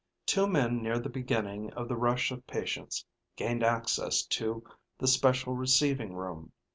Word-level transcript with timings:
Two 0.25 0.47
men 0.47 0.81
near 0.81 0.97
the 0.97 1.09
beginning 1.11 1.71
of 1.73 1.87
the 1.87 1.95
rush 1.95 2.31
of 2.31 2.47
patients, 2.47 3.05
gained 3.35 3.63
access 3.63 4.23
to 4.25 4.63
the 4.97 5.07
special 5.07 5.53
receiving 5.55 6.15
room. 6.15 6.51